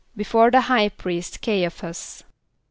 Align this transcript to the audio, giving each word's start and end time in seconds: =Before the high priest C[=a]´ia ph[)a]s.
=Before 0.17 0.49
the 0.49 0.61
high 0.61 0.89
priest 0.89 1.39
C[=a]´ia 1.45 1.67
ph[)a]s. 1.69 2.23